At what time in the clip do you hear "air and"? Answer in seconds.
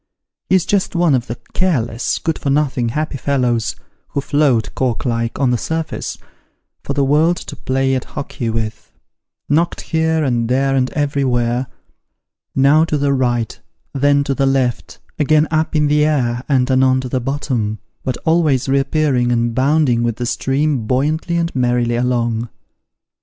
16.03-16.71